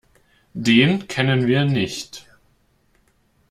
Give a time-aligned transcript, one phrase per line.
[0.55, 2.25] Den kennen wir nicht.